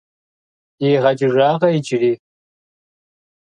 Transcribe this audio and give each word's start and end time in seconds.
Иригъэкӏыжакъэ 0.85 1.67
иджыри? 1.77 2.13